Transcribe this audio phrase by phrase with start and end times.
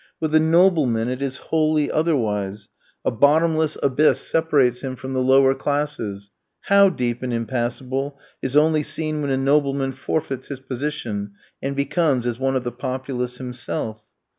[0.19, 2.69] With the nobleman it is wholly otherwise;
[3.05, 6.31] a bottomless abyss separates him from the lower classes,
[6.61, 12.25] how deep and impassable is only seen when a nobleman forfeits his position and becomes
[12.25, 14.01] as one of the populace himself.